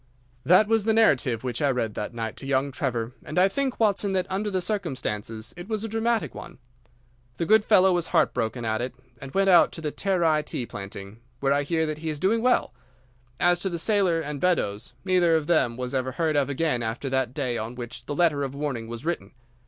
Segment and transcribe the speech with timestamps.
[0.43, 3.79] "That was the narrative which I read that night to young Trevor, and I think,
[3.79, 6.57] Watson, that under the circumstances it was a dramatic one.
[7.37, 11.19] The good fellow was heartbroken at it, and went out to the Terai tea planting,
[11.39, 12.73] where I hear that he is doing well.
[13.39, 17.07] As to the sailor and Beddoes, neither of them was ever heard of again after
[17.11, 19.33] that day on which the letter of warning was written.